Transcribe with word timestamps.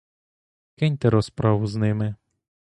Кинь 0.75 0.97
ти 0.97 1.09
розправу 1.09 1.67
з 1.67 1.75
ними! 1.75 2.15